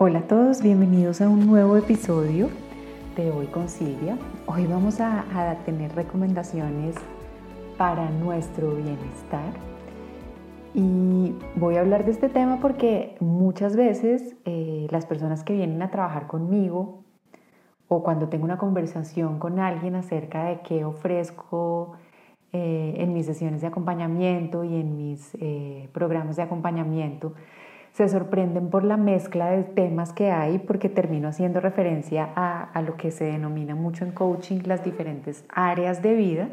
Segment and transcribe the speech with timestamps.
[0.00, 2.50] Hola a todos, bienvenidos a un nuevo episodio
[3.16, 4.16] de Hoy con Silvia.
[4.46, 5.24] Hoy vamos a,
[5.66, 6.94] tener recomendaciones
[7.76, 9.52] para nuestro bienestar
[10.72, 15.82] y voy a hablar de este tema porque muchas veces eh, las personas que vienen
[15.82, 17.02] a trabajar conmigo
[17.88, 21.96] o cuando tengo una conversación con alguien acerca de qué ofrezco
[22.52, 27.34] eh, en mis sesiones de acompañamiento y en mis eh, programas de acompañamiento,
[27.98, 32.96] se sorprenden por la mezcla de temas que hay porque termino haciendo referencia a, lo
[32.96, 36.48] que se denomina mucho en coaching las diferentes áreas de vida,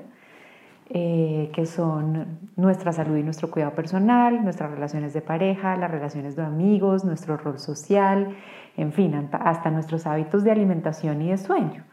[0.89, 6.35] eh, que son nuestra salud y nuestro cuidado personal, nuestras relaciones de pareja, las relaciones
[6.35, 8.35] de amigos, nuestro rol social,
[8.75, 11.83] en fin, hasta nuestros hábitos de alimentación y de sueño.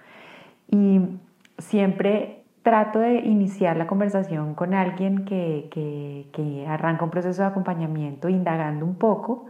[0.71, 1.19] Y
[1.59, 8.87] siempre trato de iniciar la conversación con alguien que, arranca un proceso de acompañamiento, indagando
[8.87, 9.47] un poco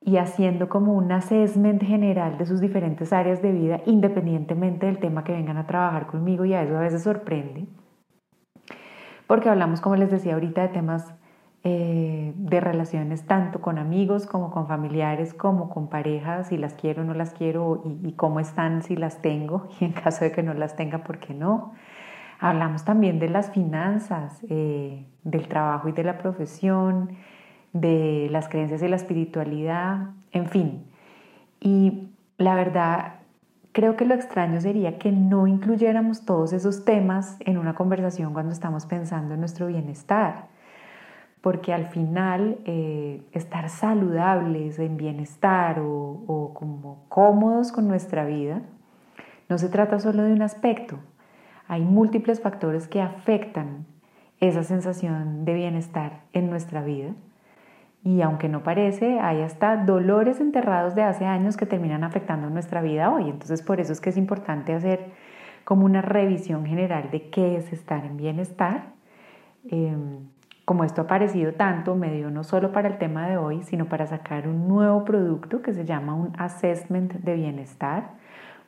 [0.00, 5.24] y haciendo como un assessment general de sus diferentes áreas de vida, independientemente del tema
[5.24, 7.66] que vengan a trabajar conmigo, y a eso a veces sorprende,
[9.26, 11.14] porque hablamos, como les decía ahorita, de temas
[11.64, 17.02] eh, de relaciones tanto con amigos como con familiares, como con parejas, si las quiero
[17.02, 20.32] o no las quiero, y, y cómo están si las tengo, y en caso de
[20.32, 21.74] que no las tenga, ¿por qué no?
[22.40, 27.16] Hablamos también de las finanzas, eh, del trabajo y de la profesión,
[27.72, 30.84] de las creencias y la espiritualidad, en fin.
[31.60, 33.14] Y la verdad,
[33.72, 38.52] creo que lo extraño sería que no incluyéramos todos esos temas en una conversación cuando
[38.52, 40.46] estamos pensando en nuestro bienestar.
[41.40, 48.62] Porque al final eh, estar saludables, en bienestar o, o como cómodos con nuestra vida,
[49.48, 50.98] no se trata solo de un aspecto,
[51.68, 53.86] hay múltiples factores que afectan
[54.40, 57.10] esa sensación de bienestar en nuestra vida.
[58.02, 62.80] Y aunque no parece, hay hasta dolores enterrados de hace años que terminan afectando nuestra
[62.80, 63.28] vida hoy.
[63.28, 65.12] Entonces por eso es que es importante hacer
[65.64, 68.92] como una revisión general de qué es estar en bienestar.
[69.68, 70.28] Em,
[70.64, 73.86] como esto ha aparecido tanto, me dio no solo para el tema de hoy, sino
[73.86, 78.17] para sacar un nuevo producto que se llama un assessment de bienestar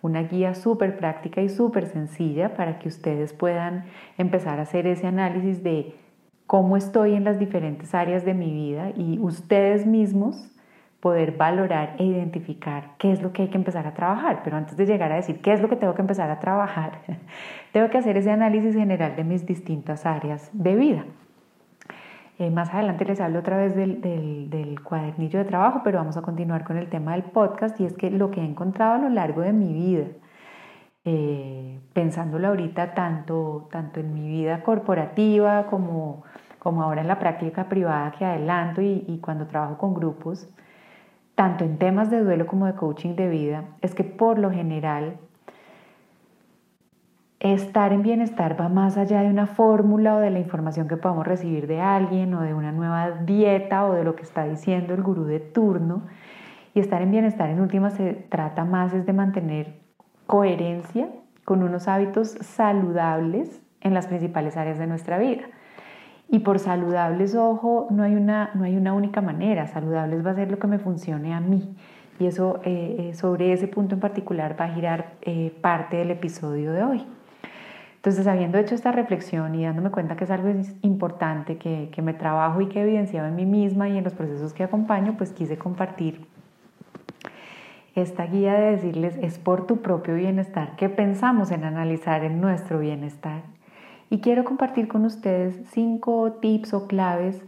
[0.03, 3.84] una guía súper práctica y súper sencilla para que ustedes puedan
[4.19, 5.94] empezar a hacer ese análisis de
[6.47, 10.50] cómo estoy en las diferentes áreas de mi vida y ustedes mismos
[11.00, 14.43] poder valorar e identificar qué es lo que hay que empezar a trabajar.
[14.44, 17.00] Pero antes de llegar a decir qué es lo que tengo que empezar a trabajar,
[17.72, 21.05] tengo que hacer ese análisis general de mis distintas áreas de vida.
[22.40, 26.64] Eh, más adelante les hablo otra vez del, cuadernillo de trabajo, pero vamos a continuar
[26.64, 29.42] con el tema del podcast y es que lo que he encontrado a lo largo
[29.42, 30.06] de mi vida,
[31.04, 36.24] eh, pensándolo ahorita tanto, tanto en mi vida corporativa como,
[36.58, 40.48] como ahora en la práctica privada que adelanto y cuando trabajo con grupos,
[41.34, 45.18] tanto en temas de duelo como de coaching de vida, es que por lo general
[47.40, 51.26] Estar en bienestar va más allá de una fórmula o de la información que podamos
[51.26, 55.02] recibir de alguien o de una nueva dieta o de lo que está diciendo el
[55.02, 56.02] gurú de turno.
[56.74, 59.80] Y estar en bienestar en última se trata más es de mantener
[60.26, 61.08] coherencia
[61.46, 65.44] con unos hábitos saludables en las principales áreas de nuestra vida.
[66.28, 69.66] Y por saludables, ojo, no hay una, no hay una única manera.
[69.66, 71.74] Saludables va a ser lo que me funcione a mí.
[72.18, 76.10] Y eso, eh, eh, sobre ese punto en particular va a girar eh, parte del
[76.10, 77.06] episodio de hoy.
[78.00, 80.49] Entonces, habiendo hecho esta reflexión y dándome cuenta que es algo
[80.81, 84.15] importante, que, que me trabajo y que he evidenciado en mí misma y en los
[84.15, 86.27] procesos que acompaño, pues quise compartir
[87.94, 92.78] esta guía de decirles es por tu propio bienestar que pensamos en analizar en nuestro
[92.78, 93.43] bienestar.
[94.09, 97.43] Y quiero compartir con ustedes cinco tips o claves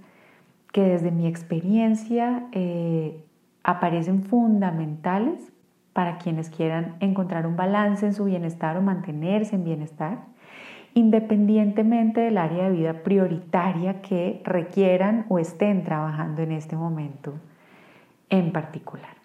[0.73, 3.25] que desde mi experiencia eh,
[3.63, 5.53] aparecen fundamentales
[5.93, 10.32] para quienes quieran encontrar un balance en su bienestar o mantenerse en bienestar
[10.95, 17.35] independientemente del área de vida prioritaria que requieran o estén trabajando en este momento
[18.29, 19.23] en particular.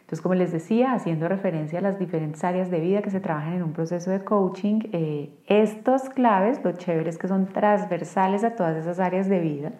[0.00, 3.52] Entonces, como les decía, haciendo referencia a las diferentes áreas de vida que se trabajan
[3.52, 8.56] en un proceso de coaching, eh, estas claves, lo chévere es que son transversales a
[8.56, 9.72] todas esas áreas de vida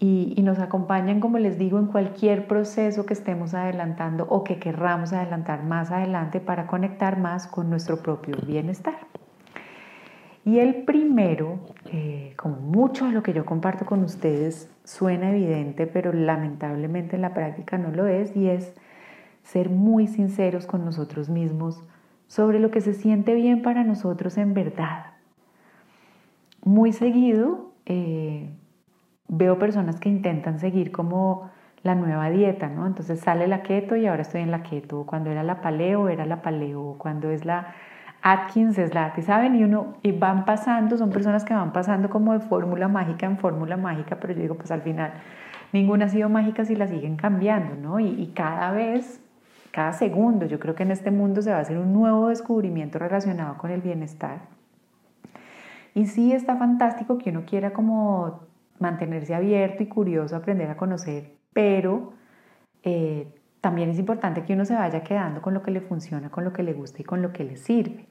[0.00, 4.58] y, y, nos acompañan, como les digo, en cualquier proceso que estemos adelantando o que
[4.58, 8.94] querramos adelantar más adelante para conectar más con nuestro propio bienestar.
[10.46, 11.58] Y el primero,
[12.36, 17.34] como mucho de lo que yo comparto con ustedes suena evidente, pero lamentablemente en la
[17.34, 18.72] práctica no lo es, y es
[19.42, 21.82] ser muy sinceros con nosotros mismos
[22.28, 25.06] sobre lo que se siente bien para nosotros en verdad.
[26.62, 28.48] Muy seguido eh,
[29.26, 31.50] veo personas que intentan seguir como
[31.82, 32.86] la nueva dieta, ¿no?
[32.86, 35.06] Entonces sale la keto y ahora estoy en la keto.
[35.06, 36.94] Cuando era la paleo, era la paleo.
[36.98, 37.74] Cuando es la
[38.32, 39.54] Atkins, es la Atkins, ¿saben?
[39.54, 43.38] Y uno, y van pasando, son personas que van pasando como de fórmula mágica en
[43.38, 45.12] fórmula mágica, pero yo digo, pues al final
[45.72, 48.00] ninguna ha sido mágica si la siguen cambiando, ¿no?
[48.00, 49.20] Y, y cada vez,
[49.70, 52.98] cada segundo, yo creo que en este mundo se va a hacer un nuevo descubrimiento
[52.98, 54.40] relacionado con el bienestar.
[55.94, 58.40] Y sí está fantástico que uno quiera como
[58.78, 62.12] mantenerse abierto y curioso, aprender a conocer pero
[62.82, 63.26] eh,
[63.62, 66.52] también es importante que uno se vaya quedando con lo que le funciona, con lo
[66.52, 68.04] que le gusta y con lo que le sirve.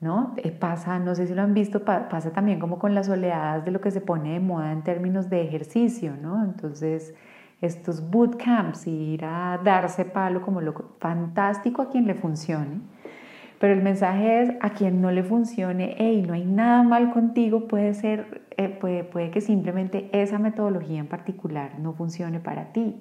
[0.00, 0.34] ¿No?
[0.58, 3.80] Pasa, no sé si lo han visto, pasa también como con las oleadas de lo
[3.80, 6.44] que se pone de moda en términos de ejercicio, ¿no?
[6.44, 7.14] Entonces,
[7.60, 12.80] estos bootcamps, ir a darse palo como lo fantástico a quien le funcione,
[13.58, 17.66] pero el mensaje es a quien no le funcione, hey, no hay nada mal contigo,
[17.66, 22.96] puede ser, eh, puede, puede que simplemente esa metodología en particular no funcione para ti.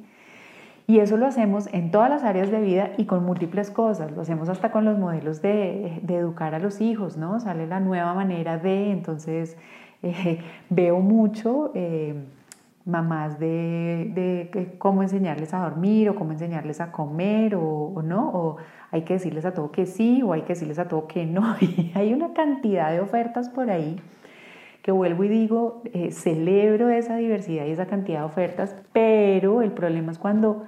[0.86, 4.12] Y eso lo hacemos en todas las áreas de vida y con múltiples cosas.
[4.12, 7.40] Lo hacemos hasta con los modelos de, educar a los hijos, ¿no?
[7.40, 9.58] Sale la nueva manera de, entonces
[10.04, 10.40] eh,
[10.70, 12.16] veo mucho eh,
[12.86, 18.30] mamás de, de, cómo enseñarles a dormir o cómo enseñarles a comer o, o no,
[18.34, 18.58] o
[18.92, 21.56] hay que decirles a todo que sí o hay que decirles a todo que no.
[21.62, 24.02] Y hay una cantidad de ofertas por ahí
[24.84, 29.72] que vuelvo y digo, eh, celebro esa diversidad y esa cantidad de ofertas, pero el
[29.72, 30.66] problema es cuando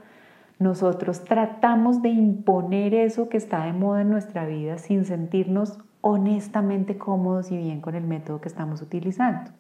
[0.58, 6.98] nosotros tratamos de imponer eso que está de moda en nuestra vida sin sentirnos honestamente
[6.98, 9.52] cómodos y bien con el método que estamos utilizando.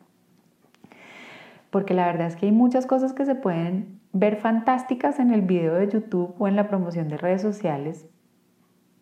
[1.70, 5.42] Porque la verdad es que hay muchas cosas que se pueden ver fantásticas en el
[5.42, 8.08] video de YouTube o en la promoción de redes sociales,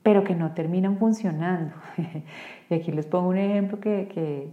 [0.02, 1.76] pero que no terminan funcionando.
[2.70, 4.52] y aquí les pongo un ejemplo que,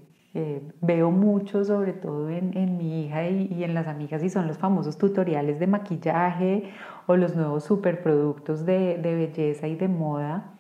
[0.81, 4.97] veo mucho, sobre todo en, mi hija y, en las amigas, y son los famosos
[4.97, 6.71] tutoriales de maquillaje
[7.07, 10.53] o los nuevos superproductos de, de belleza y de moda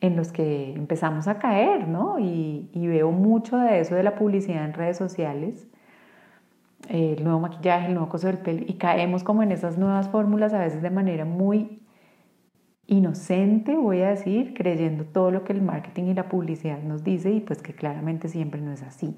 [0.00, 2.18] en los que empezamos a caer, ¿no?
[2.18, 5.66] Y, y veo mucho de eso de la publicidad en redes sociales
[6.88, 10.52] el nuevo maquillaje, el nuevo coso del pelo, y caemos como en esas nuevas fórmulas
[10.52, 11.79] a veces de manera muy
[12.90, 17.30] inocente, voy a decir, creyendo todo lo que el marketing y la publicidad nos dice
[17.30, 19.14] y pues que claramente siempre no es así.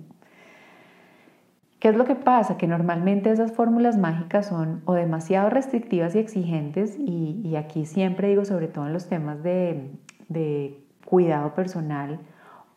[1.81, 2.59] ¿Qué es lo que pasa?
[2.59, 8.45] Que normalmente esas fórmulas mágicas son o demasiado restrictivas y exigentes y, aquí siempre digo
[8.45, 9.91] sobre todo en los temas de,
[10.29, 12.21] de cuidado personal,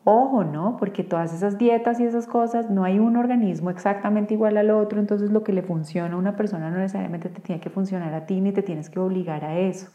[0.04, 0.78] ojo, ¿no?
[0.78, 4.98] Porque todas esas dietas y esas cosas, no hay un organismo exactamente igual al otro,
[4.98, 8.24] entonces lo que le funciona a una persona no necesariamente te tiene que funcionar a
[8.24, 9.88] ti ni te tienes que obligar a eso.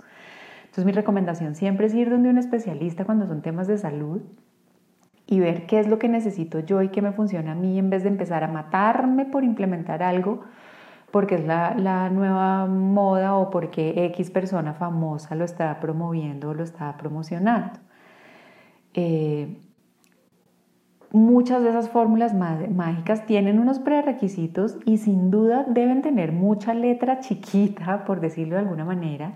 [0.71, 4.21] Entonces mi recomendación siempre es ir donde un especialista cuando son temas de salud
[5.27, 7.89] y ver qué es lo que necesito yo y qué me funciona a mí en
[7.89, 10.43] vez de empezar a matarme por implementar algo
[11.11, 16.63] porque es la, nueva moda o porque X persona famosa lo está promoviendo o lo
[16.63, 17.77] está promocionando.
[18.93, 19.59] Eh,
[21.11, 27.19] muchas de esas fórmulas mágicas tienen unos prerequisitos y sin duda deben tener mucha letra
[27.19, 29.33] chiquita, por decirlo de alguna manera,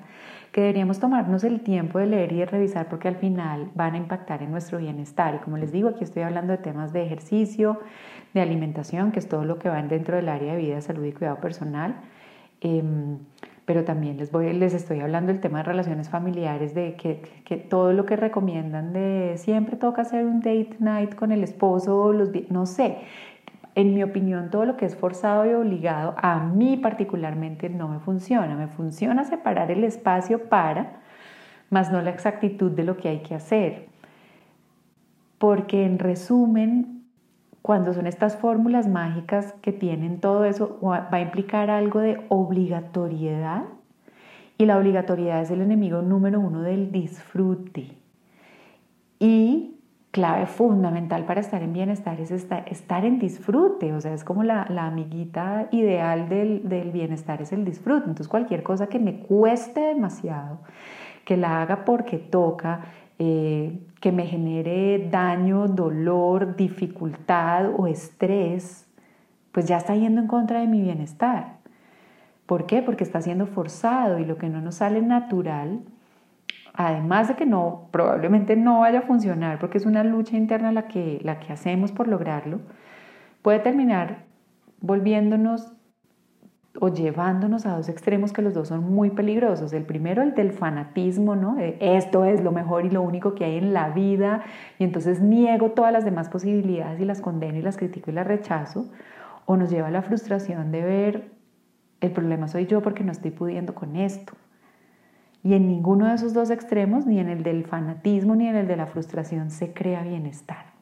[0.55, 3.97] que deberíamos tomarnos el tiempo de leer y de revisar porque al final van a
[3.97, 5.35] impactar en nuestro bienestar.
[5.35, 7.81] Y como les digo, aquí estoy hablando de temas de ejercicio,
[8.33, 11.11] de alimentación, que es todo lo que va dentro del área de vida, salud y
[11.11, 11.97] cuidado personal.
[12.61, 13.17] Em,
[13.65, 17.57] pero también les, voy, les estoy hablando del tema de relaciones familiares, de que, que,
[17.57, 22.29] todo lo que recomiendan de siempre toca hacer un date night con el esposo, los,
[22.49, 22.99] no sé,
[23.75, 27.99] en mi opinión, todo lo que es forzado y obligado, a mí particularmente no me
[27.99, 28.55] funciona.
[28.55, 31.01] Me funciona separar el espacio para,
[31.69, 33.87] más no la exactitud de lo que hay que hacer.
[35.37, 37.03] Porque en resumen,
[37.61, 43.63] cuando son estas fórmulas mágicas que tienen todo eso, va a implicar algo de obligatoriedad.
[44.57, 47.89] Y la obligatoriedad es el enemigo número uno del disfrute.
[49.19, 49.74] Y
[50.15, 54.61] clave fundamental para estar en bienestar es estar, en disfrute, o sea, es como la,
[54.63, 56.61] amiguita ideal del,
[56.93, 58.05] bienestar es el disfrute.
[58.05, 60.59] Entonces cualquier cosa que me cueste demasiado,
[61.25, 62.85] que la haga porque toca,
[63.19, 68.87] eh, que me genere daño, dolor, dificultad o estrés,
[69.51, 71.57] pues ya está yendo en contra de mi bienestar.
[72.45, 72.81] ¿Por qué?
[72.81, 75.81] Porque está siendo forzado y lo que no nos sale natural
[76.77, 80.87] además de que no, probablemente no vaya a funcionar porque es una lucha interna la
[80.87, 82.59] que, la que hacemos por lograrlo,
[83.41, 84.25] puede terminar
[84.81, 85.71] volviéndonos
[86.79, 89.71] o llevándonos a dos extremos que los dos son muy peligrosos.
[89.73, 91.57] El primero, el del fanatismo, ¿no?
[91.59, 94.43] esto es lo mejor y lo único que hay en la vida,
[94.77, 98.27] y entonces niego todas las demás posibilidades y las condeno y las critico y las
[98.27, 98.91] rechazo.
[99.45, 101.31] O nos lleva a la frustración de ver
[102.01, 104.33] El problema soy yo porque no estoy pudiendo con esto.
[105.45, 108.67] Y en ninguno de esos dos extremos, ni en el del fanatismo ni en el
[108.67, 110.73] de la frustración, se crea bienestar.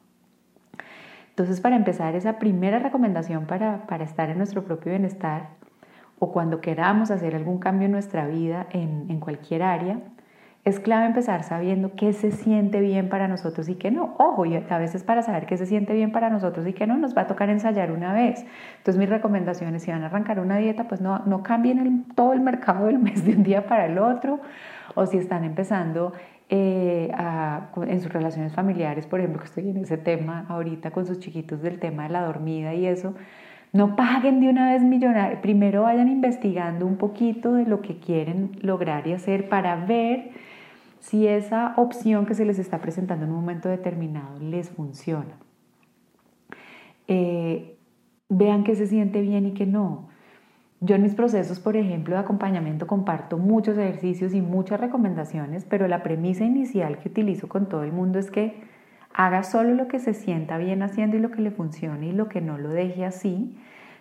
[1.32, 5.50] Entonces, para empezar, esa primera recomendación para, para estar en nuestro propio bienestar
[6.18, 10.00] o cuando queramos hacer algún cambio en nuestra vida en, en cualquier área,
[10.66, 14.16] es clave empezar sabiendo qué se siente bien para nosotros y qué no.
[14.18, 16.96] Ojo, y a veces para saber qué se siente bien para nosotros y qué no,
[16.96, 18.46] nos va a tocar ensayar una vez.
[18.78, 22.40] Entonces mis recomendaciones, si van a arrancar una dieta, pues no, no cambien todo el
[22.40, 24.40] mercado del mes de un día para el otro.
[24.96, 26.14] O si están empezando
[26.50, 27.12] eh,
[27.88, 31.62] en sus relaciones familiares, por ejemplo, que estoy en ese tema ahorita con sus chiquitos
[31.62, 33.16] del tema de la dormida y eso,
[33.74, 35.42] no paguen de una vez millonario.
[35.42, 40.32] Primero vayan investigando un poquito de lo que quieren lograr y hacer para ver
[41.04, 45.36] si esa opción que se les está presentando en un momento determinado les funciona.
[47.10, 47.78] Eh,
[48.30, 50.08] vean que se siente bien y que no.
[50.80, 55.90] Yo en mis procesos, por ejemplo, de acompañamiento comparto muchos ejercicios y muchas recomendaciones, pero
[55.90, 58.64] la premisa inicial que utilizo con todo el mundo es que
[59.14, 62.30] haga solo lo que se sienta bien haciendo y lo que le funcione y lo
[62.30, 63.58] que no lo deje así,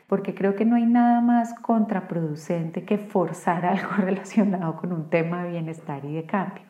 [0.07, 5.43] porque creo que no hay nada más contraproducente que forzar algo relacionado con un tema
[5.43, 6.63] de bienestar y de cambio.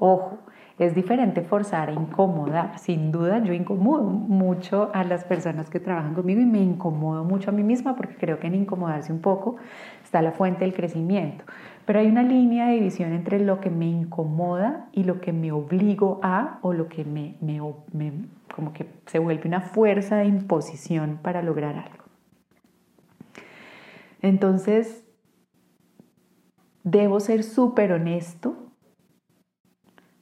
[0.00, 0.38] Ojo,
[0.78, 2.78] es diferente forzar a incomodar.
[2.78, 7.50] Sin duda yo incomodo mucho a las personas que trabajan conmigo y me incomodo mucho
[7.50, 9.56] a mí misma porque creo que en incomodarse un poco
[10.02, 11.44] está la fuente del crecimiento.
[11.84, 15.52] Pero hay una línea de división entre lo que me incomoda y lo que me
[15.52, 17.60] obligo a o lo que me, me,
[17.92, 18.12] me
[18.54, 22.04] como que se vuelve una fuerza de imposición para lograr algo.
[24.22, 25.04] Entonces,
[26.84, 28.69] debo ser súper honesto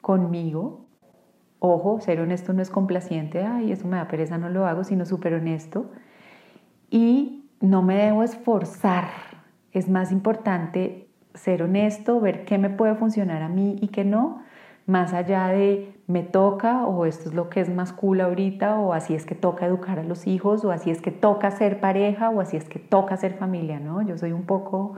[0.08, 0.86] conmigo.
[1.58, 5.04] Ojo, ser honesto no es complaciente, ay, eso me da pereza, no lo hago, sino
[5.04, 5.90] súper honesto.
[6.88, 9.04] Y no me debo esforzar.
[9.70, 14.40] Es más importante ser honesto, ver qué me puede funcionar a mí y qué no,
[14.86, 18.94] más allá de me toca o esto es lo que es más cool ahorita o
[18.94, 22.30] así es que toca educar a los hijos o así es que toca ser pareja
[22.30, 24.00] o así es que toca ser familia, ¿no?
[24.00, 24.94] Yo soy un poco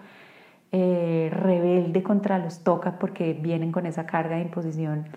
[0.72, 5.08] eh, rebelde contra los toca porque vienen con esa carga de imposición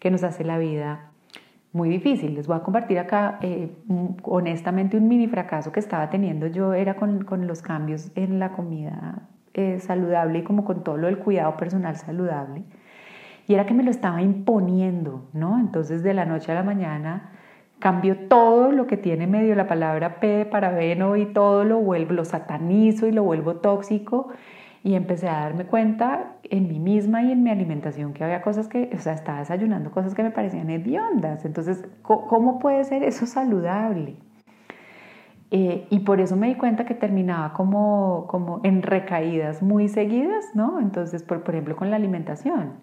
[0.00, 1.10] que nos hace la vida
[1.72, 2.34] muy difícil.
[2.34, 3.70] Les voy a compartir acá eh,
[4.22, 8.52] honestamente un mini fracaso que estaba teniendo yo era con, con los cambios en la
[8.52, 12.64] comida eh, saludable y como con todo lo del cuidado personal saludable.
[13.46, 15.58] Y era que me lo estaba imponiendo, ¿no?
[15.60, 17.30] Entonces de la noche a la mañana
[17.78, 22.14] cambio todo lo que tiene medio la palabra P de parabeno y todo lo vuelvo,
[22.14, 24.30] lo satanizo y lo vuelvo tóxico
[24.86, 28.68] y empecé a darme cuenta en mí misma y en mi alimentación que había cosas
[28.68, 31.44] que, o sea, estaba desayunando cosas que me parecían hediondas.
[31.44, 34.14] Entonces, ¿cómo puede ser eso saludable?
[35.50, 40.44] Eh, y por eso me di cuenta que terminaba como, como en recaídas muy seguidas,
[40.54, 40.78] ¿no?
[40.78, 42.74] Entonces, por, por ejemplo, con la alimentación.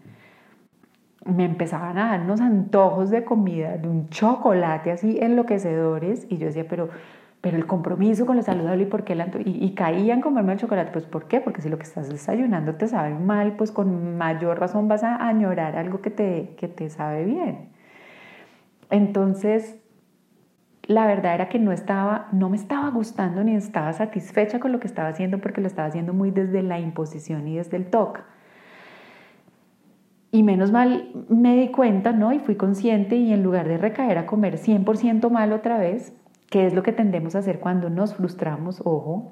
[1.23, 6.47] Me empezaban a dar unos antojos de comida, de un chocolate así enloquecedores, y yo
[6.47, 6.89] decía, pero
[7.43, 11.03] pero el compromiso con lo saludable y por qué y, caían comerme el chocolate, pues
[11.03, 11.41] ¿por qué?
[11.41, 15.27] Porque si lo que estás desayunando te sabe mal, pues con mayor razón vas a
[15.27, 17.67] añorar algo que te, que te sabe bien.
[18.89, 19.77] Entonces,
[20.83, 24.79] la verdad era que no estaba, no me estaba gustando ni estaba satisfecha con lo
[24.79, 28.21] que estaba haciendo porque lo estaba haciendo muy desde la imposición y desde el toque.
[30.31, 32.31] Y menos mal me di cuenta, ¿no?
[32.31, 36.13] Y fui consciente y en lugar de recaer a comer 100% mal otra vez,
[36.53, 38.79] ¿Qué es lo que tendemos a hacer cuando nos frustramos?
[38.85, 39.31] Ojo.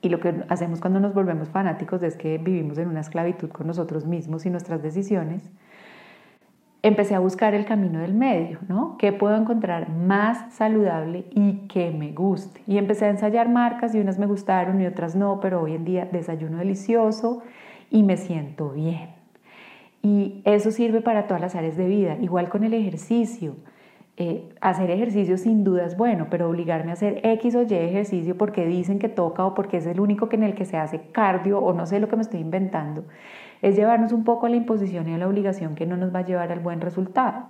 [0.00, 3.66] Y lo que hacemos cuando nos volvemos fanáticos es que vivimos en una esclavitud con
[3.66, 5.50] nosotros mismos y nuestras decisiones.
[6.80, 8.96] Empecé a buscar el camino del medio, ¿no?
[8.96, 12.62] ¿Qué puedo encontrar más saludable y que me guste?
[12.66, 15.84] Y empecé a ensayar marcas y unas me gustaron y otras no, pero hoy en
[15.84, 17.42] día desayuno delicioso
[17.90, 19.10] y me siento bien.
[20.02, 23.56] Y eso sirve para todas las áreas de vida, igual con el ejercicio.
[24.22, 28.36] Eh, hacer ejercicio sin duda es bueno, pero obligarme a hacer X o Y ejercicio
[28.36, 31.00] porque dicen que toca o porque es el único que en el que se hace
[31.10, 33.04] cardio o no sé lo que me estoy inventando,
[33.62, 36.18] es llevarnos un poco a la imposición y a la obligación que no nos va
[36.18, 37.46] a llevar al buen resultado.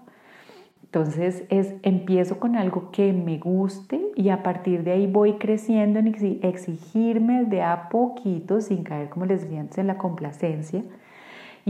[0.84, 5.98] Entonces es empiezo con algo que me guste y a partir de ahí voy creciendo
[5.98, 6.06] en
[6.42, 10.84] exigirme de a poquito, sin caer como les decía antes en la complacencia,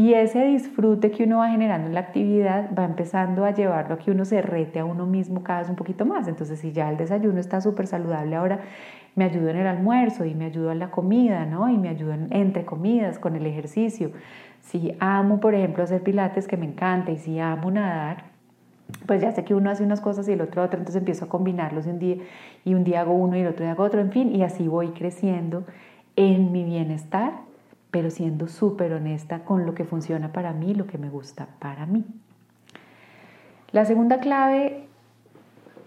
[0.01, 3.99] y ese disfrute que uno va generando en la actividad va empezando a llevarlo a
[3.99, 6.27] que uno se rete a uno mismo cada vez un poquito más.
[6.27, 8.61] Entonces, si ya el desayuno está súper saludable, ahora
[9.15, 11.69] me ayudo en el almuerzo y me ayudo en la comida, ¿no?
[11.69, 14.13] Y me ayudo entre comidas, con el ejercicio.
[14.63, 18.25] Si amo, por ejemplo, hacer pilates, que me encanta, y si amo nadar,
[19.05, 21.29] pues ya sé que uno hace unas cosas y el otro otra, entonces empiezo a
[21.29, 22.17] combinarlos un día
[22.65, 24.67] y un día hago uno y el otro día hago otro, en fin, y así
[24.67, 25.65] voy creciendo
[26.17, 27.50] en mi bienestar,
[27.91, 31.87] pero siendo súper honesta con lo que funciona para mí, lo que me gusta para
[31.87, 32.05] mí.
[33.73, 34.87] La segunda clave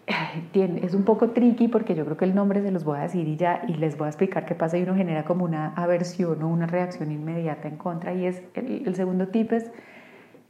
[0.53, 3.27] es un poco tricky porque yo creo que el nombre se los voy a decir
[3.27, 6.41] y ya y les voy a explicar qué pasa y uno genera como una aversión
[6.43, 9.71] o una reacción inmediata en contra y es el, el segundo tip es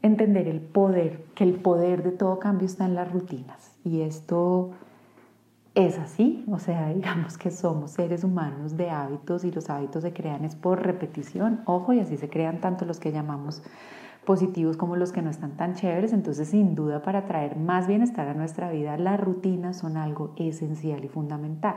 [0.02, 4.72] entender el poder, que el poder de todo cambio está en las rutinas y esto
[5.76, 10.14] es así, o sea, digamos que somos seres humanos de hábitos y los hábitos se
[10.14, 13.64] crean es por repetición, ojo, y así se crean tanto los que llamamos
[14.26, 18.28] positivos como los que no están tan chéveres, entonces sin duda para traer más bienestar
[18.28, 21.76] a nuestra vida, las rutinas son algo esencial y fundamental.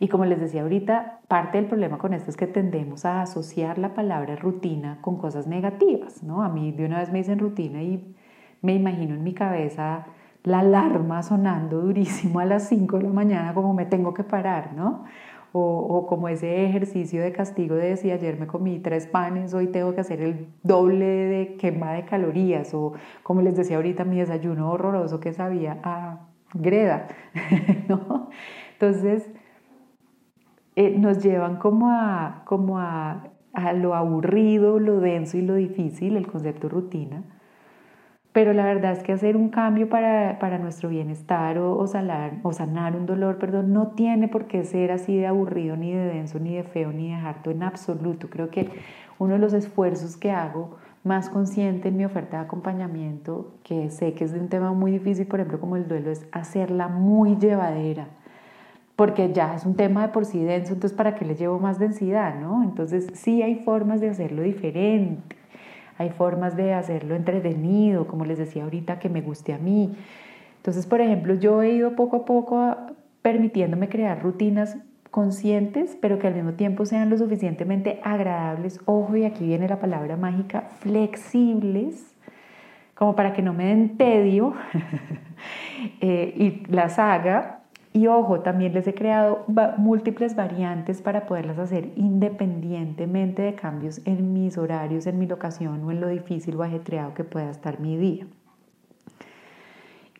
[0.00, 3.78] Y como les decía ahorita, parte del problema con esto es que tendemos a asociar
[3.78, 6.42] la palabra rutina con cosas negativas, ¿no?
[6.42, 8.14] A mí de una vez me dicen rutina y
[8.62, 10.06] me imagino en mi cabeza
[10.44, 14.72] la alarma sonando durísimo a las 5 de la mañana como me tengo que parar,
[14.74, 15.04] ¿no?
[15.52, 19.94] O, como ese ejercicio de castigo de si ayer me comí tres panes, hoy tengo
[19.94, 22.92] que hacer el doble de quema de calorías, o
[23.22, 27.08] como les decía ahorita, mi desayuno horroroso que sabía a greda,
[27.88, 28.28] ¿no?
[28.74, 29.28] Entonces,
[30.76, 36.16] eh, nos llevan como, a, como a, a lo aburrido, lo denso y lo difícil,
[36.16, 37.24] el concepto rutina,
[38.38, 43.04] pero la verdad es que hacer un cambio para, para nuestro bienestar o, sanar un
[43.04, 46.62] dolor, perdón, no tiene por qué ser así de aburrido, ni de denso, ni de
[46.62, 48.30] feo, ni de harto en absoluto.
[48.30, 48.70] Creo que
[49.18, 54.14] uno de los esfuerzos que hago más consciente en mi oferta de acompañamiento, que sé
[54.14, 57.34] que es de un tema muy difícil, por ejemplo, como el duelo, es hacerla muy
[57.38, 58.06] llevadera
[58.94, 61.80] porque ya es un tema de por sí denso, entonces ¿para qué le llevo más
[61.80, 62.38] densidad?
[62.40, 62.62] ¿no?
[62.62, 65.37] Entonces sí hay formas de hacerlo diferente
[65.98, 69.96] hay formas de hacerlo entretenido, como les decía ahorita, que me guste a mí.
[70.56, 72.76] Entonces, por ejemplo, yo he ido poco a poco
[73.20, 74.78] permitiéndome crear rutinas
[75.10, 79.80] conscientes, pero que al mismo tiempo sean lo suficientemente agradables, ojo, y aquí viene la
[79.80, 82.14] palabra mágica, flexibles,
[82.94, 84.54] como para que no me den tedio
[86.00, 87.57] eh, y las haga
[87.92, 89.44] y ojo, también les he creado
[89.78, 95.90] múltiples variantes para poderlas hacer independientemente de cambios en mis horarios, en mi locación o
[95.90, 98.26] en lo difícil o ajetreado que pueda estar mi día.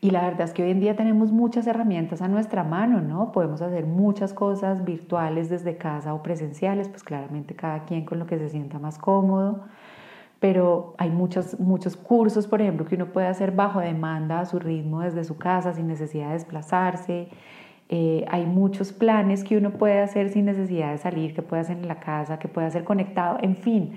[0.01, 3.33] Y la verdad es que hoy en día tenemos muchas herramientas a nuestra mano, ¿no?
[3.33, 8.27] Podemos hacer muchas cosas virtuales desde casa o presenciales, pues claramente cada quien con lo
[8.27, 9.65] que se sienta más cómodo.
[10.39, 14.61] Pero hay muchos, muchos cursos, por ejemplo, que uno puede hacer bajo demanda a su
[14.61, 17.29] ritmo desde su casa sin necesidad de desplazarse.
[17.91, 21.79] Eh, hay muchos planes que uno puede hacer sin necesidad de salir, que puede hacer
[21.79, 23.93] en la casa, que puede hacer conectado, en fin.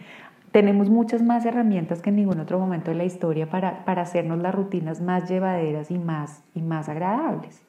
[0.52, 4.40] Tenemos muchas más herramientas que en ningún otro momento de la historia para, para hacernos
[4.40, 7.62] las rutinas más llevaderas y más, y más agradables.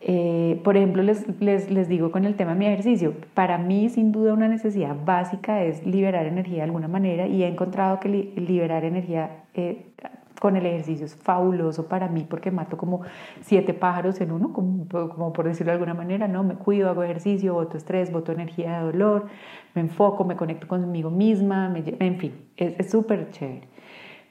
[0.00, 3.88] Eh, por ejemplo, les, les, les, digo con el tema de mi ejercicio, para mí
[3.88, 8.08] sin duda una necesidad básica es liberar energía de alguna manera y he encontrado que
[8.08, 9.86] liberar energía eh,
[10.46, 13.00] con el ejercicio es fabuloso para mí porque mato como
[13.40, 16.44] siete pájaros en uno, como, como, por decirlo de alguna manera, ¿no?
[16.44, 19.26] Me cuido, hago ejercicio, voto estrés, voto energía de dolor,
[19.74, 23.66] me enfoco, me conecto conmigo misma, en fin, es súper chévere.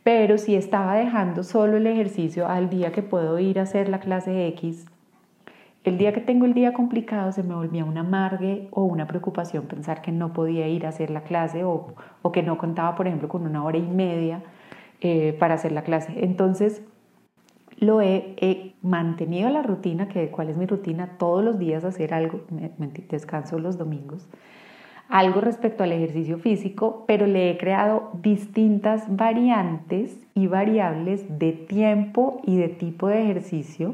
[0.04, 4.00] Pero si estaba dejando solo el ejercicio al día que puedo ir a hacer la
[4.00, 4.86] clase X,
[5.84, 9.66] el día que tengo el día complicado se me volvía un amargue o una preocupación
[9.66, 13.06] pensar que no podía ir a hacer la clase o, o que no contaba, por
[13.06, 14.42] ejemplo, con una hora y media
[15.08, 16.12] eh, para hacer la clase.
[16.24, 16.82] Entonces,
[17.78, 22.42] lo he, mantenido la rutina, que cuál es mi rutina, todos los días hacer algo,
[22.50, 22.72] me,
[23.08, 24.28] descanso los domingos,
[25.08, 32.42] algo respecto al ejercicio físico, pero le he creado distintas variantes y variables de tiempo
[32.44, 33.94] y de tipo de ejercicio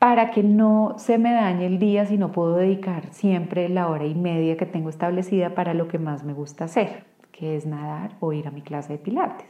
[0.00, 4.06] para que no se me dañe el día si no puedo dedicar siempre la hora
[4.06, 8.16] y media que tengo establecida para lo que más me gusta hacer que es nadar
[8.20, 9.46] o ir a mi clase de pilates.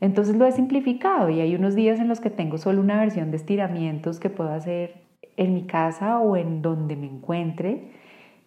[0.00, 3.30] Entonces lo he simplificado y hay unos días en los que tengo solo una versión
[3.30, 4.94] de estiramientos que puedo hacer
[5.36, 7.90] en mi casa o en donde me encuentre.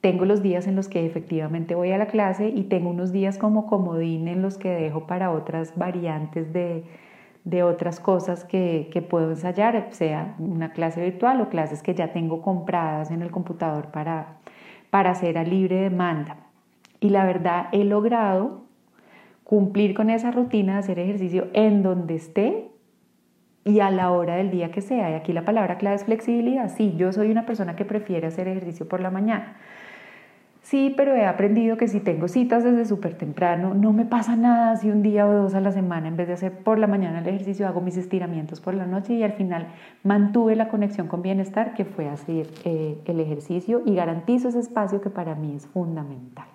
[0.01, 3.37] Tengo los días en los que efectivamente voy a la clase y tengo unos días
[3.37, 6.83] como comodín en los que dejo para otras variantes de,
[7.43, 12.13] de otras cosas que, que, puedo ensayar, sea una clase virtual o clases que ya
[12.13, 14.37] tengo compradas en el computador para,
[14.91, 16.46] para hacer a libre demanda.
[16.99, 18.65] Y la verdad, he logrado
[19.43, 22.69] cumplir con esa rutina de hacer ejercicio en donde esté
[23.63, 25.11] y a la hora del día que sea.
[25.11, 26.69] Y aquí la palabra clave es flexibilidad.
[26.69, 29.57] Sí, yo soy una persona que prefiere hacer ejercicio por la mañana.
[30.61, 34.75] Sí, pero he aprendido que si tengo citas desde súper temprano, no me pasa nada
[34.75, 37.19] si un día o dos a la semana, en vez de hacer por la mañana
[37.19, 39.67] el ejercicio, hago mis estiramientos por la noche y al final
[40.03, 44.99] mantuve la conexión con bienestar, que fue hacer eh, el ejercicio y garantizo ese espacio
[44.99, 46.47] que para mí es fundamental.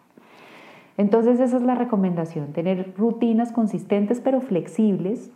[1.03, 5.33] Entonces esa es la recomendación, tener rutinas consistentes pero flexibles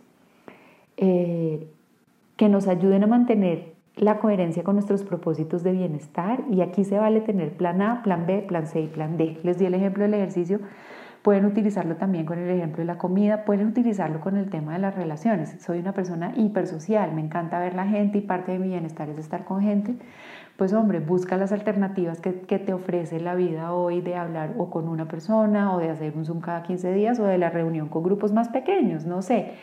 [0.95, 1.67] eh,
[2.37, 6.97] que nos ayuden a mantener la coherencia con nuestros propósitos de bienestar y aquí se
[6.97, 9.39] vale tener plan A, plan B, plan C y plan D.
[9.43, 10.61] Les di el ejemplo del ejercicio,
[11.21, 14.79] pueden utilizarlo también con el ejemplo de la comida, pueden utilizarlo con el tema de
[14.79, 15.57] las relaciones.
[15.59, 19.17] Soy una persona hipersocial, me encanta ver la gente y parte de mi bienestar es
[19.17, 19.95] estar con gente.
[20.57, 24.69] Pues hombre, busca las alternativas que, que te ofrece la vida hoy de hablar o
[24.69, 27.89] con una persona o de hacer un Zoom cada 15 días o de la reunión
[27.89, 29.53] con grupos más pequeños, no sé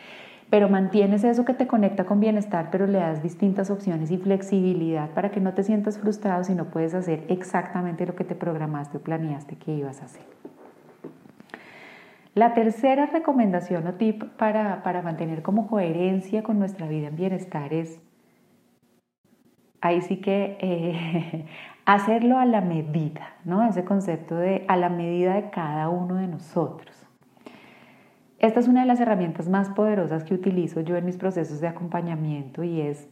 [0.49, 5.09] pero mantienes eso que te conecta con bienestar, pero le das distintas opciones y flexibilidad
[5.09, 8.97] para que no te sientas frustrado si no puedes hacer exactamente lo que te programaste
[8.97, 10.23] o planeaste que ibas a hacer.
[12.35, 18.01] La tercera recomendación o tip para, mantener como coherencia con nuestra vida en bienestar es,
[19.81, 21.45] ahí sí que eh,
[21.85, 23.67] hacerlo a la medida, ¿no?
[23.67, 27.05] Ese concepto de a la medida de cada uno de nosotros.
[28.39, 31.67] Esta es una de las herramientas más poderosas que utilizo yo en mis procesos de
[31.67, 33.07] acompañamiento y es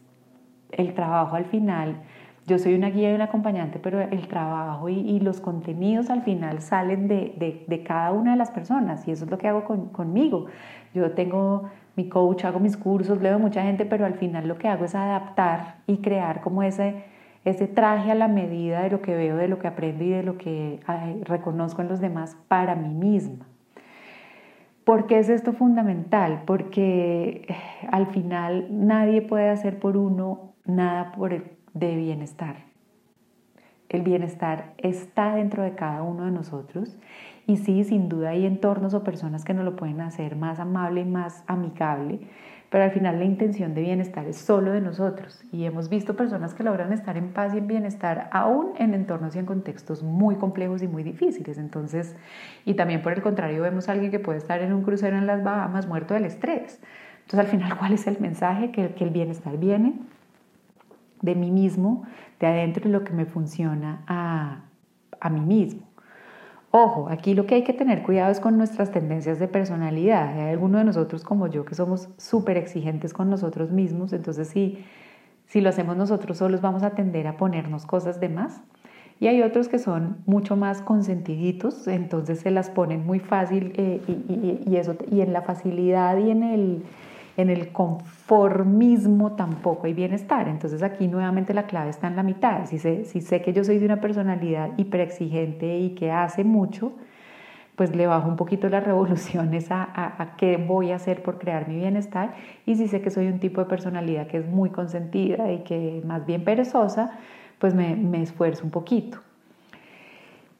[0.70, 2.02] el trabajo al final.
[2.46, 6.60] Yo soy una guía y una acompañante, pero el trabajo y, los contenidos al final
[6.60, 10.46] salen de, cada una de las personas y eso es lo que hago conmigo.
[10.92, 14.68] Yo tengo mi coach, hago mis cursos, leo mucha gente, pero al final lo que
[14.68, 17.04] hago es adaptar y crear como ese,
[17.44, 20.22] ese traje a la medida de lo que veo, de lo que aprendo y de
[20.22, 20.80] lo que
[21.22, 23.46] reconozco en los demás para mí misma.
[24.84, 26.42] ¿Por qué es esto fundamental?
[26.44, 27.56] Porque eh,
[27.90, 31.30] al final nadie puede hacer por uno nada por
[31.72, 32.56] de bienestar.
[33.88, 36.98] El bienestar está dentro de cada uno de nosotros
[37.46, 41.02] y sí, sin duda hay entornos o personas que nos lo pueden hacer más amable
[41.02, 42.20] y más amigable,
[42.70, 46.54] pero al final la intención de bienestar es solo de nosotros y hemos visto personas
[46.54, 50.36] que logran estar en paz y en bienestar aún en entornos y en contextos muy
[50.36, 51.58] complejos y muy difíciles.
[51.58, 52.16] Entonces,
[52.64, 55.26] y también por el contrario vemos a alguien que puede estar en un crucero en
[55.26, 56.80] las Bahamas muerto del estrés.
[57.20, 58.72] Entonces, al final, ¿cuál es el mensaje?
[58.72, 59.94] Que, que el bienestar viene
[61.22, 62.04] de mí mismo,
[62.40, 64.64] de adentro, y lo que me funciona a,
[65.20, 65.83] a mí mismo.
[66.76, 70.36] Ojo, aquí lo que hay que tener cuidado es con nuestras tendencias de personalidad.
[70.40, 74.84] Hay algunos de nosotros como yo que somos súper exigentes con nosotros mismos, entonces si,
[75.46, 78.60] si lo hacemos nosotros solos vamos a tender a ponernos cosas de más.
[79.20, 84.00] Y hay otros que son mucho más consentiditos, entonces se las ponen muy fácil eh,
[84.66, 86.82] y, eso, y en la facilidad y en el,
[87.36, 90.48] en el conformismo tampoco hay bienestar.
[90.48, 92.66] Entonces aquí nuevamente la clave está en la mitad.
[92.66, 96.92] Si sé, si sé que yo soy de una personalidad hiperexigente y que hace mucho,
[97.76, 101.68] pues le bajo un poquito las revoluciones a, a, qué voy a hacer por crear
[101.68, 102.34] mi bienestar.
[102.66, 106.02] Y si sé que soy un tipo de personalidad que es muy consentida y que
[106.04, 107.18] más bien perezosa,
[107.58, 109.18] pues me, me esfuerzo un poquito.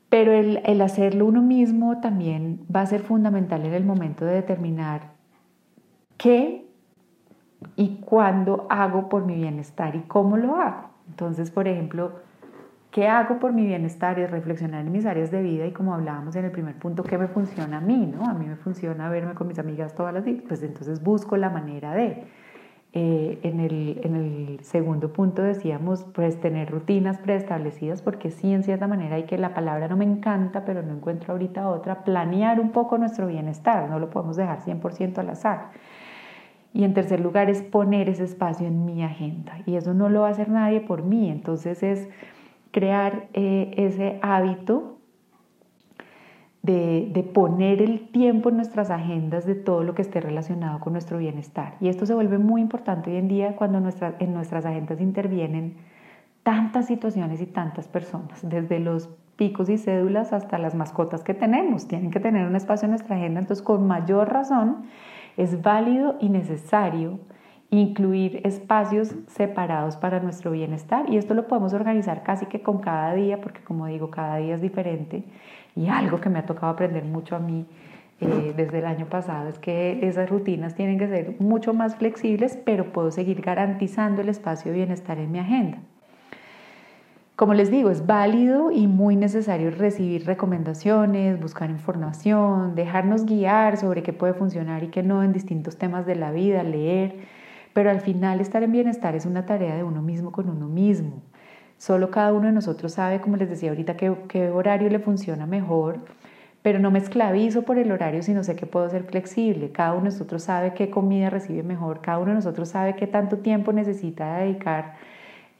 [0.08, 4.34] Pero el, el hacerlo uno mismo también va a ser fundamental en el momento de
[4.34, 5.14] determinar
[6.16, 6.63] qué
[7.76, 10.90] y cuándo hago por mi bienestar y cómo lo hago.
[11.08, 12.12] Entonces, por ejemplo,
[12.90, 14.18] ¿qué hago por mi bienestar?
[14.18, 17.18] Es reflexionar en mis áreas de vida y como hablábamos en el primer punto, ¿qué
[17.18, 18.06] me funciona a mí?
[18.06, 18.24] ¿no?
[18.24, 21.50] A mí me funciona verme con mis amigas todas las días, pues entonces busco la
[21.50, 22.24] manera de.
[22.96, 28.62] Eh, en, el, en, el, segundo punto decíamos, pues tener rutinas preestablecidas, porque sí, en
[28.62, 32.60] cierta manera, hay que la palabra no me encanta, pero no encuentro ahorita otra, planear
[32.60, 35.70] un poco nuestro bienestar, no lo podemos dejar 100% al azar.
[36.74, 39.58] Y en tercer lugar es poner ese espacio en mi agenda.
[39.64, 41.30] Y eso no lo va a hacer nadie por mí.
[41.30, 42.08] Entonces es
[42.72, 44.98] crear eh, ese hábito
[46.62, 50.94] de, de, poner el tiempo en nuestras agendas de todo lo que esté relacionado con
[50.94, 51.76] nuestro bienestar.
[51.80, 55.76] Y esto se vuelve muy importante hoy en día cuando en nuestras agendas intervienen
[56.42, 61.86] tantas situaciones y tantas personas, desde los picos y cédulas hasta las mascotas que tenemos.
[61.86, 63.40] Tienen que tener un espacio en nuestra agenda.
[63.40, 64.84] Entonces, con mayor razón,
[65.36, 67.18] es válido y necesario
[67.70, 73.14] incluir espacios separados para nuestro bienestar y esto lo podemos organizar casi que con cada
[73.14, 75.24] día, porque como digo, cada día es diferente
[75.74, 77.66] y algo que me ha tocado aprender mucho a mí
[78.20, 82.56] eh, desde el año pasado es que esas rutinas tienen que ser mucho más flexibles,
[82.64, 85.78] pero puedo seguir garantizando el espacio de bienestar en mi agenda.
[87.36, 94.04] Como les digo, es válido y muy necesario recibir recomendaciones, buscar información, dejarnos guiar sobre
[94.04, 97.16] qué puede funcionar y qué no en distintos temas de la vida, leer,
[97.72, 101.24] pero al final estar en bienestar es una tarea de uno mismo con uno mismo.
[101.76, 105.44] Solo cada uno de nosotros sabe, como les decía ahorita, qué, qué horario le funciona
[105.44, 106.04] mejor,
[106.62, 109.72] pero no me esclavizo por el horario, sino sé que puedo ser flexible.
[109.72, 113.08] Cada uno de nosotros sabe qué comida recibe mejor, cada uno de nosotros sabe qué
[113.08, 114.94] tanto tiempo necesita dedicar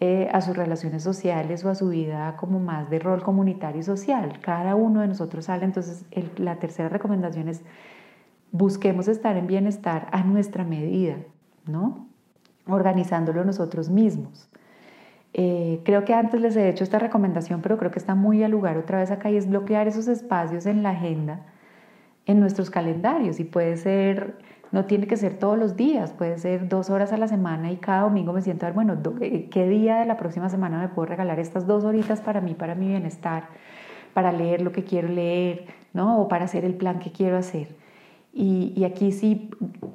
[0.00, 3.85] eh, a sus relaciones sociales o a su vida como más de rol comunitario y
[3.85, 4.40] social.
[4.40, 6.04] Cada uno de nosotros sale, entonces
[6.37, 7.62] la tercera recomendación es
[8.50, 11.16] busquemos estar en bienestar a nuestra medida,
[11.66, 12.09] ¿no?
[12.66, 14.48] Organizándolo nosotros mismos.
[15.33, 18.52] Eh, creo que antes les he hecho esta recomendación, pero creo que está muy al
[18.52, 21.40] lugar otra vez acá es bloquear esos espacios en la agenda,
[22.26, 24.37] en nuestros calendarios y puede ser,
[24.72, 27.76] no tiene que ser todos los días, puede ser dos horas a la semana y
[27.76, 30.88] cada domingo me siento a ver, bueno, eh, ¿qué día de la próxima semana me
[30.88, 33.48] puedo regalar estas dos horitas para mí, para mi bienestar,
[34.14, 36.20] para leer lo que quiero leer, ¿no?
[36.20, 37.68] O para hacer el plan que quiero hacer.
[38.32, 39.50] Y, y aquí sí,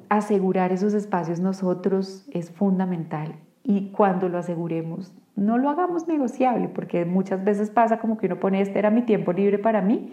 [0.08, 7.04] asegurar esos espacios nosotros es fundamental y cuando lo aseguremos no lo hagamos negociable, porque
[7.04, 10.12] muchas veces pasa como que uno pone, este era mi tiempo libre para mí,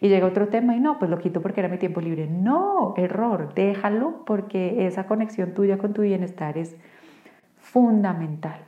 [0.00, 2.26] y llega otro tema y no, pues lo quito porque era mi tiempo libre.
[2.26, 6.76] No, error, déjalo porque esa conexión tuya con tu bienestar es
[7.60, 8.60] fundamental.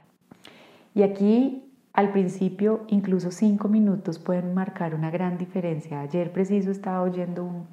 [0.94, 6.00] Y aquí al principio incluso cinco minutos pueden marcar una gran diferencia.
[6.00, 7.66] Ayer preciso estaba oyendo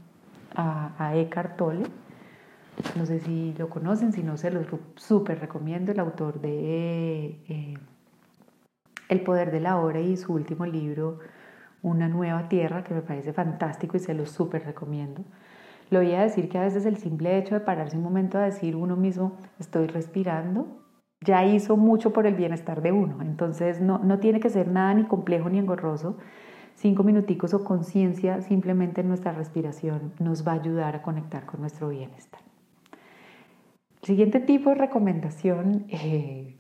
[0.56, 1.86] a, a Eckhart Tolle,
[2.96, 7.40] no sé si lo conocen, si no se los súper recomiendo, el autor de...
[7.48, 7.74] Eh,
[9.10, 11.20] el poder de la hora y su último libro,
[11.88, 15.24] Una nueva tierra, que me parece fantástico y se lo súper recomiendo.
[15.90, 18.42] Lo voy a decir que a veces el simple hecho de pararse un momento a
[18.42, 20.84] decir uno mismo, estoy respirando,
[21.22, 23.22] ya hizo mucho por el bienestar de uno.
[23.22, 26.18] Entonces no, no tiene que ser nada ni complejo ni engorroso.
[26.76, 31.62] Cinco minuticos o conciencia simplemente en nuestra respiración nos va a ayudar a conectar con
[31.62, 32.42] nuestro bienestar.
[34.02, 36.58] El siguiente tipo de recomendación eh,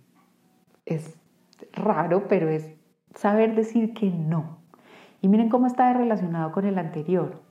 [0.85, 1.19] es
[1.73, 2.67] raro, pero es
[3.13, 4.57] saber decir que no.
[5.21, 7.41] Y miren cómo está relacionado con el anterior.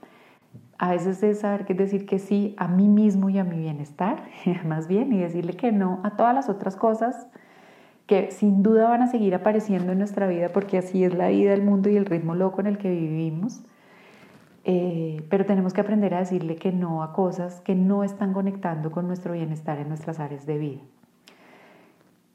[0.79, 4.23] A veces es saber que decir que sí a mí mismo y a mi bienestar,
[4.65, 7.27] más bien, y decirle que no a todas las otras cosas
[8.07, 11.53] que sin duda van a seguir apareciendo en nuestra vida porque así es la vida,
[11.53, 13.63] el mundo y el ritmo loco en el que vivimos.
[14.65, 18.91] Eh, pero tenemos que aprender a decirle que no a cosas que no están conectando
[18.91, 20.83] con nuestro bienestar en nuestras áreas de vida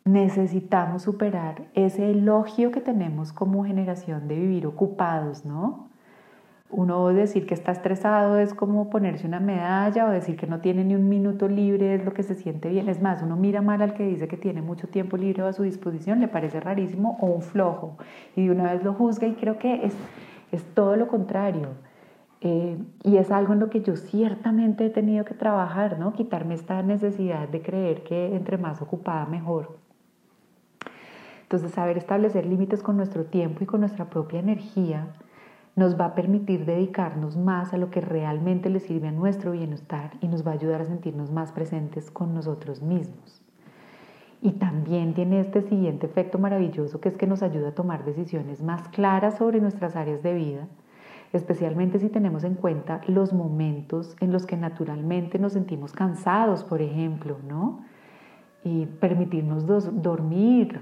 [0.03, 5.89] necesitamos superar ese elogio que tenemos como generación de vivir ocupados, ¿no?
[6.73, 10.85] Uno decir que está estresado es como ponerse una medalla o decir que no tiene
[10.85, 12.87] ni un minuto libre es lo que se siente bien.
[12.87, 15.63] Es más, uno mira mal al que dice que tiene mucho tiempo libre a su
[15.63, 17.97] disposición, le parece rarísimo o un flojo
[18.37, 19.93] y de una vez lo juzga y creo que es,
[20.53, 21.69] es todo lo contrario.
[22.39, 26.13] Eh, y es algo en lo que yo ciertamente he tenido que trabajar, ¿no?
[26.13, 29.77] Quitarme esta necesidad de creer que entre más ocupada mejor.
[31.51, 35.07] Entonces, saber establecer límites con nuestro tiempo y con nuestra propia energía
[35.75, 40.11] nos va a permitir dedicarnos más a lo que realmente le sirve a nuestro bienestar
[40.21, 43.41] y nos va a ayudar a sentirnos más presentes con nosotros mismos.
[44.41, 48.63] Y también tiene este siguiente efecto maravilloso que es que nos ayuda a tomar decisiones
[48.63, 50.67] más claras sobre nuestras áreas de vida,
[51.33, 56.81] especialmente si tenemos en cuenta los momentos en los que naturalmente nos sentimos cansados, por
[56.81, 57.81] ejemplo, ¿no?
[58.63, 59.65] Y permitirnos
[60.01, 60.79] dormir,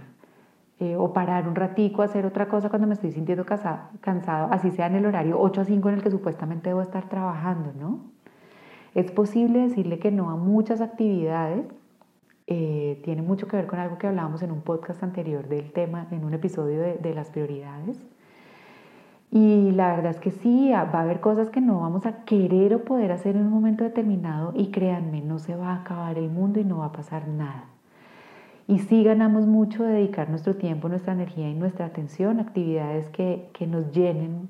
[0.80, 4.88] eh, o parar un ratico, hacer otra cosa cuando me estoy sintiendo cansado, así sea
[4.88, 8.00] en el horario 8 a 5 en el que supuestamente debo estar trabajando, ¿no?
[8.96, 11.66] Es posible decirle que no a muchas actividades.
[12.48, 16.08] Eh, tiene mucho que ver con algo que hablábamos en un podcast anterior del tema,
[16.12, 18.02] en un episodio de, de las prioridades.
[19.32, 22.74] Y la verdad es que sí, va a haber cosas que no vamos a querer
[22.74, 26.30] o poder hacer en un momento determinado y créanme, no se va a acabar el
[26.30, 27.66] mundo y no va a pasar nada.
[28.70, 33.10] Y sí ganamos mucho de dedicar nuestro tiempo, nuestra energía y nuestra atención a actividades
[33.10, 34.48] que, que nos llenen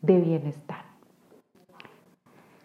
[0.00, 0.84] de bienestar.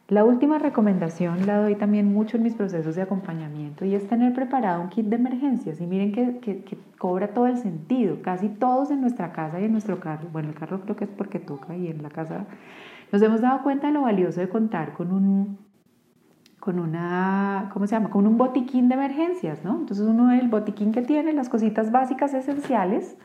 [0.07, 4.35] La última recomendación la doy también mucho en mis procesos de acompañamiento y es tener
[4.35, 5.81] preparado un kit de emergencias.
[5.81, 8.21] Y miren que, que, que, cobra todo el sentido.
[8.21, 11.09] Casi todos en nuestra casa y en nuestro carro, bueno, el carro creo que es
[11.09, 12.45] porque toca y en la casa
[13.11, 15.57] nos hemos dado cuenta de lo valioso de contar con un
[16.67, 18.09] con una, ¿cómo se llama?
[18.09, 19.77] Con un botiquín de emergencias, ¿no?
[19.77, 23.15] Entonces uno el botiquín que tiene las cositas básicas esenciales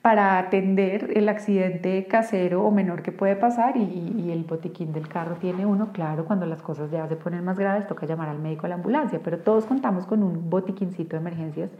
[0.00, 3.82] para atender el accidente casero o menor que puede pasar y,
[4.16, 7.58] y, el botiquín del carro tiene uno, claro, cuando las cosas ya se ponen más
[7.58, 11.20] graves toca llamar al médico a la ambulancia, pero todos contamos con un botiquincito de
[11.20, 11.70] emergencias.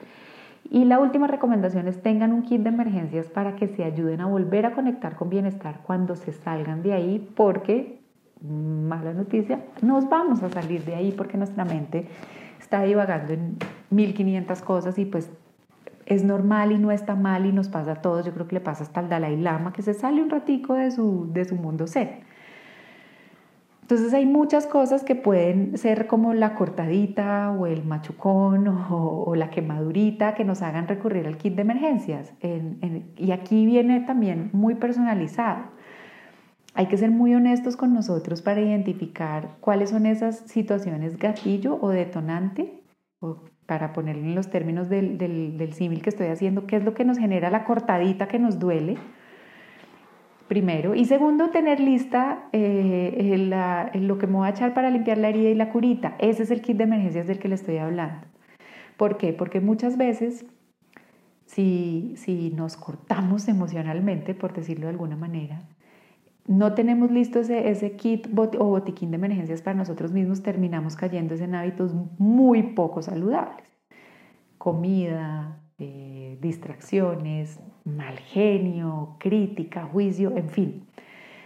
[0.68, 4.26] Y la última recomendación es tengan un kit de emergencias para que se ayuden a
[4.26, 8.01] volver a conectar con bienestar cuando se salgan de ahí, porque
[8.42, 12.06] mala noticia, nos vamos a salir de ahí porque nuestra mente
[12.60, 13.56] está divagando en
[13.90, 15.30] 1500 cosas y pues
[16.06, 18.60] es normal y no está mal y nos pasa a todos, yo creo que le
[18.60, 21.86] pasa hasta al Dalai Lama que se sale un ratico de su, de su mundo
[21.86, 22.20] zen.
[23.82, 29.50] Entonces hay muchas cosas que pueden ser como la cortadita o el machucón o, la
[29.50, 32.32] quemadurita que nos hagan recurrir al kit de emergencias.
[33.18, 35.64] y aquí viene también muy personalizado.
[36.74, 41.90] Hay que ser muy honestos con nosotros para identificar cuáles son esas situaciones gatillo o
[41.90, 42.82] detonante,
[43.20, 46.94] o para ponerlo en los términos del, del símil que estoy haciendo, qué es lo
[46.94, 48.96] que nos genera la cortadita que nos duele
[50.52, 50.94] primero.
[50.94, 55.48] Y segundo, tener lista eh, lo que me voy a echar para limpiar la herida
[55.48, 56.14] y la curita.
[56.18, 58.26] Ese es el kit de emergencias del que le estoy hablando.
[58.98, 59.32] ¿Por qué?
[59.32, 60.44] Porque muchas veces,
[61.46, 65.62] si, si nos cortamos emocionalmente, por decirlo de alguna manera,
[66.46, 71.54] no tenemos listo ese, kit o botiquín de emergencias para nosotros mismos, terminamos cayendo en
[71.54, 73.66] hábitos muy poco saludables.
[74.58, 80.86] Comida, eh, distracciones, mal genio, crítica, juicio, en fin.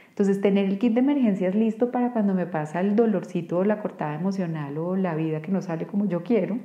[0.08, 3.82] Entonces, tener el kit de emergencias listo para cuando me pasa el dolorcito o la
[3.82, 6.58] cortada emocional o la vida que no sale como yo quiero,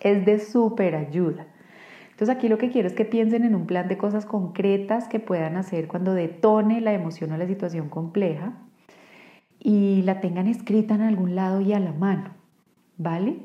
[0.00, 1.46] es de súper ayuda.
[2.20, 5.20] Entonces, aquí lo que quiero es que piensen en un plan de cosas concretas que
[5.20, 8.58] puedan hacer cuando detone la emoción o la situación compleja
[9.58, 12.34] y la tengan escrita en algún lado y a la mano,
[12.98, 13.38] ¿vale?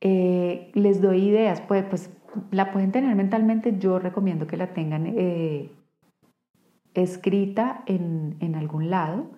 [0.00, 2.10] Eh, les doy ideas, pues, pues
[2.52, 5.68] la pueden tener mentalmente, yo recomiendo que la tengan eh,
[6.94, 9.32] escrita en, en, algún lado.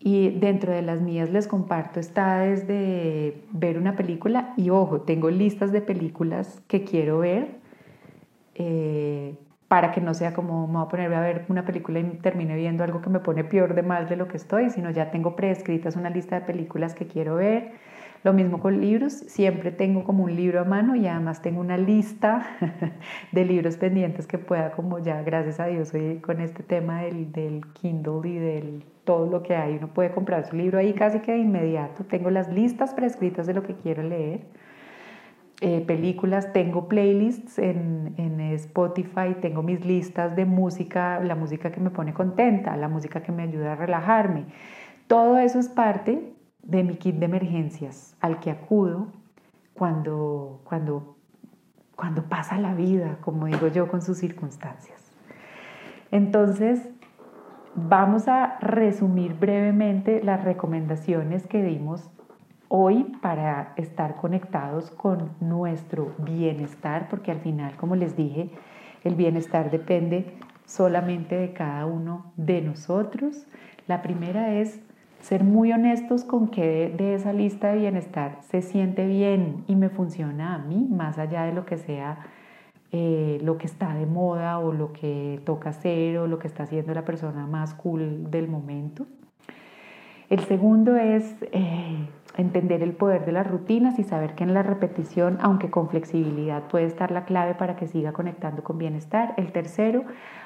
[0.00, 5.30] Y dentro de las mías les comparto, está desde ver una película y ojo, tengo
[5.30, 7.56] listas de películas que quiero ver
[8.54, 12.04] eh, para que no sea como me voy a poner a ver una película y
[12.22, 15.10] termine viendo algo que me pone peor de mal de lo que estoy, sino ya
[15.10, 17.72] tengo preescritas una lista de películas que quiero ver
[18.24, 21.76] lo mismo con libros, siempre tengo como un libro a mano y además tengo una
[21.76, 22.46] lista
[23.32, 27.32] de libros pendientes que pueda, como ya, gracias a Dios, hoy con este tema del,
[27.32, 31.20] del Kindle y del todo lo que hay, uno puede comprar su libro ahí casi
[31.20, 32.04] que de inmediato.
[32.04, 34.42] Tengo las listas prescritas de lo que quiero leer.
[35.60, 41.80] Eh, películas, tengo playlists en, en, Spotify, tengo mis listas de música, la música que
[41.80, 44.44] me pone contenta, la música que me ayuda a relajarme.
[45.06, 46.34] Todo eso es parte
[46.68, 49.08] de mi kit de emergencias al que acudo
[49.74, 51.16] cuando, cuando,
[51.96, 55.10] cuando pasa la vida, como digo yo, con sus circunstancias.
[56.10, 56.90] Entonces,
[57.74, 62.10] vamos a resumir brevemente las recomendaciones que dimos
[62.68, 68.50] hoy para estar conectados con nuestro bienestar, porque al final, como les dije,
[69.04, 70.34] el bienestar depende
[70.66, 73.46] solamente de cada uno de nosotros.
[73.86, 74.80] La primera es
[75.20, 79.88] ser muy honestos con que de esa lista de bienestar se siente bien y me
[79.88, 82.18] funciona a mí, más allá de lo que sea
[82.90, 86.62] eh, lo que está de moda o lo que toca hacer o lo que está
[86.62, 89.06] haciendo la persona más cool del momento.
[90.30, 94.62] El segundo es eh, entender el poder de las rutinas y saber que en la
[94.62, 99.32] repetición, aunque con flexibilidad, puede estar la clave para que siga conectando con bienestar.
[99.38, 100.04] El tercero,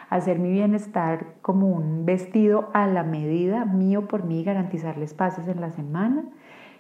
[0.09, 5.61] hacer mi bienestar como un vestido a la medida mío por mí, garantizarle espacios en
[5.61, 6.25] la semana.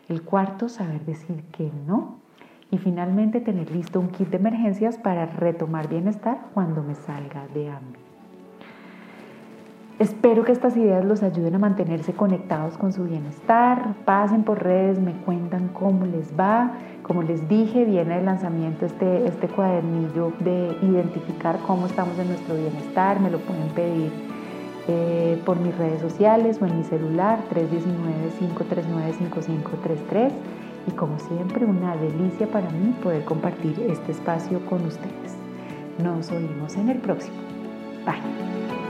[0.08, 2.18] El cuarto, saber decir que no.
[2.70, 7.68] Y finalmente, tener listo un kit de emergencias para retomar bienestar cuando me salga de
[7.68, 8.01] hambre.
[10.02, 13.94] Espero que estas ideas los ayuden a mantenerse conectados con su bienestar.
[14.04, 16.72] Pasen por redes, me cuentan cómo les va.
[17.04, 22.56] Como les dije, viene de lanzamiento este, este cuadernillo de identificar cómo estamos en nuestro
[22.56, 23.20] bienestar.
[23.20, 24.10] Me lo pueden pedir
[24.88, 30.32] eh, por mis redes sociales o en mi celular 319-539-5533.
[30.88, 35.36] Y como siempre, una delicia para mí poder compartir este espacio con ustedes.
[36.02, 37.36] Nos oímos en el próximo.
[38.04, 38.81] Bye.